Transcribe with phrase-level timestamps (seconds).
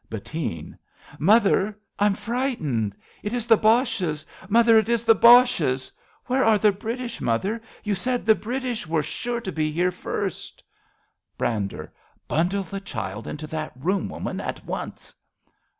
[0.09, 0.79] Bettine.
[1.19, 2.95] Mother, I'm frightened!
[3.21, 4.25] It is the Boches!
[4.49, 5.91] Mother, it is the Boches!
[6.25, 7.61] Where are the British, mother?
[7.83, 10.63] You said the British Were sure to be here first!
[11.37, 11.87] 54 A BELGIAN CHRISTMAS EVE
[12.17, 12.25] Brander.
[12.27, 15.13] Bundle the child Into that room, woman, at once